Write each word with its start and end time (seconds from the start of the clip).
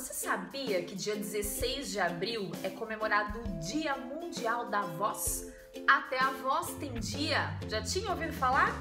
você 0.00 0.14
sabia 0.14 0.82
que 0.82 0.94
dia 0.94 1.14
16 1.14 1.90
de 1.90 2.00
abril 2.00 2.50
é 2.62 2.70
comemorado 2.70 3.38
o 3.38 3.60
Dia 3.60 3.94
Mundial 3.96 4.70
da 4.70 4.80
Voz? 4.80 5.52
Até 5.86 6.18
a 6.18 6.30
voz 6.30 6.70
tem 6.80 6.94
dia. 6.94 7.58
Já 7.68 7.82
tinha 7.82 8.10
ouvido 8.10 8.32
falar? 8.32 8.74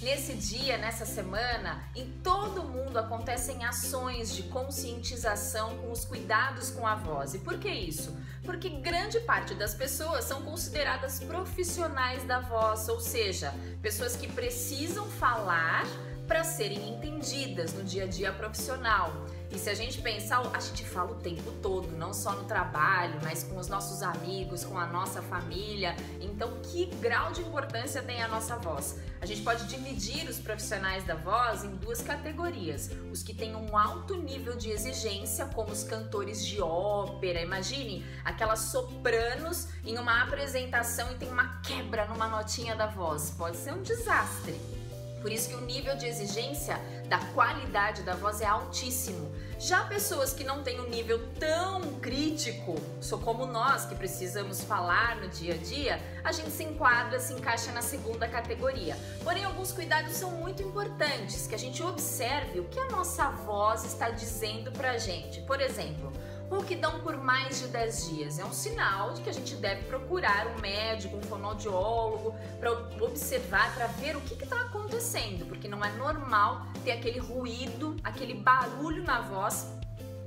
Nesse 0.00 0.32
dia, 0.32 0.78
nessa 0.78 1.04
semana, 1.04 1.84
em 1.96 2.08
todo 2.22 2.62
o 2.62 2.68
mundo 2.68 2.98
acontecem 2.98 3.64
ações 3.64 4.32
de 4.32 4.44
conscientização 4.44 5.76
com 5.78 5.90
os 5.90 6.04
cuidados 6.04 6.70
com 6.70 6.86
a 6.86 6.94
voz. 6.94 7.34
E 7.34 7.40
por 7.40 7.58
que 7.58 7.68
isso? 7.68 8.16
Porque 8.44 8.68
grande 8.68 9.18
parte 9.20 9.54
das 9.54 9.74
pessoas 9.74 10.24
são 10.24 10.42
consideradas 10.42 11.18
profissionais 11.18 12.22
da 12.22 12.38
voz, 12.38 12.88
ou 12.88 13.00
seja, 13.00 13.52
pessoas 13.82 14.14
que 14.14 14.28
precisam 14.28 15.04
falar 15.06 15.84
para 16.30 16.44
serem 16.44 16.90
entendidas 16.90 17.72
no 17.72 17.82
dia 17.82 18.04
a 18.04 18.06
dia 18.06 18.32
profissional. 18.32 19.12
E 19.50 19.58
se 19.58 19.68
a 19.68 19.74
gente 19.74 20.00
pensar, 20.00 20.40
a 20.54 20.60
gente 20.60 20.84
fala 20.84 21.10
o 21.10 21.16
tempo 21.16 21.50
todo, 21.60 21.90
não 21.98 22.14
só 22.14 22.30
no 22.36 22.44
trabalho, 22.44 23.18
mas 23.20 23.42
com 23.42 23.56
os 23.56 23.66
nossos 23.66 24.00
amigos, 24.00 24.64
com 24.64 24.78
a 24.78 24.86
nossa 24.86 25.20
família. 25.22 25.96
Então, 26.20 26.60
que 26.62 26.86
grau 27.00 27.32
de 27.32 27.40
importância 27.40 28.00
tem 28.00 28.22
a 28.22 28.28
nossa 28.28 28.54
voz? 28.54 28.96
A 29.20 29.26
gente 29.26 29.42
pode 29.42 29.66
dividir 29.66 30.28
os 30.28 30.38
profissionais 30.38 31.02
da 31.02 31.16
voz 31.16 31.64
em 31.64 31.74
duas 31.74 32.00
categorias: 32.00 32.92
os 33.10 33.24
que 33.24 33.34
têm 33.34 33.56
um 33.56 33.76
alto 33.76 34.14
nível 34.14 34.56
de 34.56 34.70
exigência, 34.70 35.46
como 35.46 35.72
os 35.72 35.82
cantores 35.82 36.46
de 36.46 36.62
ópera. 36.62 37.42
Imagine 37.42 38.06
aquelas 38.24 38.60
sopranos 38.60 39.66
em 39.84 39.98
uma 39.98 40.22
apresentação 40.22 41.10
e 41.10 41.16
tem 41.16 41.28
uma 41.28 41.60
quebra 41.62 42.06
numa 42.06 42.28
notinha 42.28 42.76
da 42.76 42.86
voz. 42.86 43.34
Pode 43.36 43.56
ser 43.56 43.72
um 43.72 43.82
desastre. 43.82 44.79
Por 45.20 45.30
isso 45.30 45.48
que 45.48 45.54
o 45.54 45.60
nível 45.60 45.96
de 45.96 46.06
exigência 46.06 46.80
da 47.08 47.18
qualidade 47.34 48.02
da 48.02 48.14
voz 48.14 48.40
é 48.40 48.46
altíssimo. 48.46 49.30
Já 49.58 49.84
pessoas 49.84 50.32
que 50.32 50.42
não 50.42 50.62
têm 50.62 50.80
um 50.80 50.88
nível 50.88 51.20
tão 51.38 51.82
crítico, 52.00 52.80
sou 53.00 53.18
como 53.18 53.44
nós 53.44 53.84
que 53.84 53.94
precisamos 53.94 54.62
falar 54.62 55.16
no 55.16 55.28
dia 55.28 55.54
a 55.54 55.56
dia, 55.58 56.00
a 56.24 56.32
gente 56.32 56.50
se 56.50 56.64
enquadra, 56.64 57.20
se 57.20 57.34
encaixa 57.34 57.70
na 57.72 57.82
segunda 57.82 58.26
categoria. 58.26 58.96
Porém, 59.22 59.44
alguns 59.44 59.72
cuidados 59.72 60.12
são 60.12 60.30
muito 60.30 60.62
importantes, 60.62 61.46
que 61.46 61.54
a 61.54 61.58
gente 61.58 61.82
observe 61.82 62.60
o 62.60 62.64
que 62.64 62.78
a 62.78 62.88
nossa 62.88 63.28
voz 63.30 63.84
está 63.84 64.08
dizendo 64.08 64.72
pra 64.72 64.96
gente. 64.96 65.42
Por 65.42 65.60
exemplo, 65.60 66.10
rouquidão 66.50 66.98
por 67.00 67.16
mais 67.16 67.60
de 67.60 67.68
10 67.68 68.08
dias. 68.10 68.38
É 68.40 68.44
um 68.44 68.52
sinal 68.52 69.12
de 69.14 69.22
que 69.22 69.30
a 69.30 69.32
gente 69.32 69.54
deve 69.54 69.84
procurar 69.84 70.48
um 70.48 70.60
médico, 70.60 71.16
um 71.16 71.22
fonoaudiólogo, 71.22 72.34
para 72.58 72.72
observar, 73.00 73.72
para 73.74 73.86
ver 73.86 74.16
o 74.16 74.20
que 74.22 74.34
está 74.34 74.60
acontecendo, 74.62 75.46
porque 75.46 75.68
não 75.68 75.84
é 75.84 75.92
normal 75.92 76.66
ter 76.84 76.90
aquele 76.90 77.20
ruído, 77.20 77.96
aquele 78.02 78.34
barulho 78.34 79.04
na 79.04 79.20
voz 79.20 79.68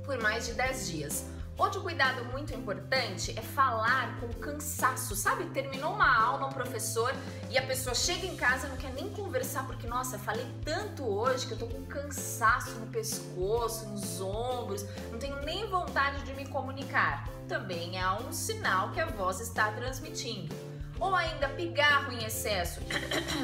por 0.02 0.18
mais 0.20 0.46
de 0.46 0.54
10 0.54 0.88
dias. 0.88 1.34
Outro 1.56 1.82
cuidado 1.82 2.24
muito 2.32 2.52
importante 2.52 3.32
é 3.38 3.40
falar 3.40 4.18
com 4.18 4.28
cansaço. 4.40 5.14
Sabe, 5.14 5.44
terminou 5.50 5.94
uma 5.94 6.24
aula, 6.24 6.48
um 6.48 6.52
professor, 6.52 7.14
e 7.48 7.56
a 7.56 7.62
pessoa 7.62 7.94
chega 7.94 8.26
em 8.26 8.34
casa 8.34 8.66
não 8.66 8.76
quer 8.76 8.92
nem 8.92 9.08
conversar, 9.10 9.64
porque, 9.64 9.86
nossa, 9.86 10.18
falei 10.18 10.44
tanto 10.64 11.04
hoje 11.04 11.46
que 11.46 11.52
eu 11.52 11.58
tô 11.58 11.66
com 11.66 11.84
cansaço 11.84 12.72
no 12.72 12.88
pescoço, 12.88 13.88
nos 13.88 14.20
ombros, 14.20 14.84
não 15.12 15.18
tenho 15.18 15.40
nem 15.44 15.68
vontade 15.70 15.83
de 16.10 16.32
me 16.34 16.46
comunicar. 16.48 17.28
Também 17.48 17.98
é 17.98 18.10
um 18.10 18.32
sinal 18.32 18.92
que 18.92 19.00
a 19.00 19.06
voz 19.06 19.40
está 19.40 19.72
transmitindo. 19.72 20.54
Ou 21.00 21.14
ainda 21.14 21.48
pigarro 21.48 22.12
em 22.12 22.24
excesso. 22.24 22.80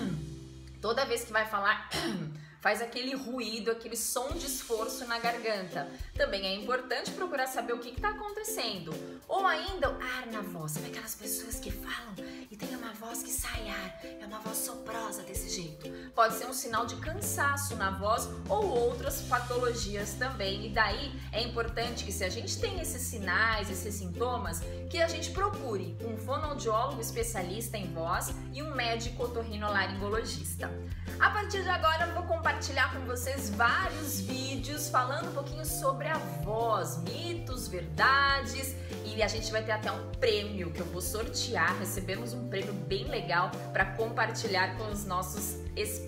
Toda 0.81 1.05
vez 1.05 1.25
que 1.25 1.33
vai 1.33 1.47
falar 1.47 1.89
faz 2.61 2.83
aquele 2.83 3.15
ruído, 3.15 3.71
aquele 3.71 3.97
som 3.97 4.29
de 4.33 4.47
esforço 4.47 5.07
na 5.07 5.19
garganta. 5.19 5.89
Também 6.15 6.47
é 6.47 6.55
importante 6.55 7.11
procurar 7.13 7.47
saber 7.47 7.73
o 7.73 7.79
que 7.79 7.91
está 7.91 8.11
acontecendo. 8.11 8.95
Ou 9.27 9.47
ainda, 9.47 9.89
ar 9.89 10.27
na 10.27 10.41
voz. 10.41 10.73
Sabe 10.73 10.89
aquelas 10.89 11.15
pessoas 11.15 11.59
que 11.59 11.71
falam 11.71 12.15
e 12.51 12.57
tem 12.57 12.75
uma 12.77 12.93
voz 12.93 13.23
que 13.23 13.31
sai 13.31 13.69
ar, 13.69 14.01
é 14.05 14.27
uma 14.27 14.41
voz 14.41 14.59
soprosa 14.59 15.23
desse 15.23 15.49
jeito. 15.49 15.87
Pode 16.21 16.35
ser 16.35 16.49
um 16.49 16.53
sinal 16.53 16.85
de 16.85 16.97
cansaço 16.97 17.77
na 17.77 17.93
voz 17.93 18.29
ou 18.47 18.69
outras 18.69 19.23
patologias 19.23 20.13
também. 20.13 20.67
E 20.67 20.69
daí 20.69 21.19
é 21.33 21.41
importante 21.41 22.05
que 22.05 22.13
se 22.13 22.23
a 22.23 22.29
gente 22.29 22.61
tem 22.61 22.79
esses 22.79 23.01
sinais, 23.01 23.71
esses 23.71 23.95
sintomas, 23.95 24.61
que 24.91 25.01
a 25.01 25.09
gente 25.09 25.31
procure 25.31 25.97
um 26.05 26.19
fonoaudiólogo 26.19 27.01
especialista 27.01 27.79
em 27.79 27.91
voz 27.95 28.35
e 28.53 28.63
um 28.63 28.75
médico 28.75 29.25
otorrinolaringologista. 29.25 30.71
A 31.19 31.31
partir 31.31 31.63
de 31.63 31.71
agora 31.71 32.09
eu 32.09 32.13
vou 32.13 32.25
compartilhar 32.25 32.93
com 32.93 33.01
vocês 33.07 33.49
vários 33.49 34.21
vídeos 34.21 34.91
falando 34.91 35.31
um 35.31 35.33
pouquinho 35.33 35.65
sobre 35.65 36.07
a 36.07 36.19
voz, 36.45 36.99
mitos, 36.99 37.67
verdades 37.67 38.77
e 39.07 39.23
a 39.23 39.29
gente 39.29 39.51
vai 39.51 39.63
ter 39.63 39.73
até 39.73 39.91
um 39.91 40.11
prêmio 40.13 40.71
que 40.71 40.81
eu 40.81 40.87
vou 40.87 41.01
sortear. 41.01 41.79
Recebemos 41.79 42.33
um 42.33 42.49
prêmio 42.49 42.73
bem 42.73 43.05
legal 43.05 43.51
para 43.73 43.85
compartilhar 43.85 44.77
com 44.77 44.91
os 44.91 45.05
nossos 45.05 45.59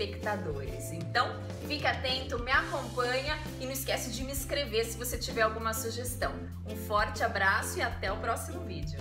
espectadores. 0.02 0.92
Então, 0.92 1.36
fica 1.66 1.90
atento, 1.90 2.38
me 2.42 2.50
acompanha 2.50 3.38
e 3.60 3.64
não 3.64 3.72
esquece 3.72 4.10
de 4.10 4.24
me 4.24 4.32
inscrever 4.32 4.84
se 4.84 4.98
você 4.98 5.16
tiver 5.16 5.42
alguma 5.42 5.72
sugestão. 5.72 6.32
Um 6.66 6.76
forte 6.76 7.22
abraço 7.22 7.78
e 7.78 7.82
até 7.82 8.12
o 8.12 8.16
próximo 8.16 8.60
vídeo. 8.60 8.98